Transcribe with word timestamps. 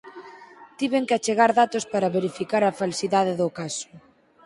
Tiven 0.79 1.03
que 1.07 1.15
achegar 1.17 1.51
datos 1.61 1.85
para 1.93 2.13
verificar 2.17 2.63
a 2.65 2.75
falsidade 2.81 3.33
do 3.41 3.47
caso. 3.59 3.87